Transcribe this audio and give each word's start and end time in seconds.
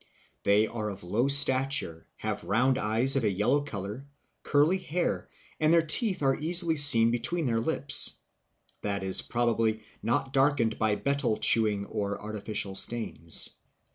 They 0.41 0.65
are 0.65 0.89
of 0.89 1.03
low 1.03 1.27
stature, 1.27 2.07
have 2.17 2.43
round 2.43 2.79
eyes 2.79 3.15
of 3.15 3.23
a 3.23 3.29
yellow 3.31 3.61
color, 3.61 4.07
curly 4.41 4.79
hair, 4.79 5.29
and 5.59 5.71
their 5.71 5.83
teeth 5.83 6.23
are 6.23 6.33
easily 6.35 6.75
seen 6.75 7.11
between 7.11 7.45
their 7.45 7.59
lips. 7.59 8.15
(That 8.81 9.03
is, 9.03 9.21
probably, 9.21 9.83
not 10.01 10.33
darkened 10.33 10.79
by 10.79 10.95
betel 10.95 11.37
chewing 11.37 11.85
or 11.85 12.19
artificial 12.19 12.73
stains.) 12.73 13.51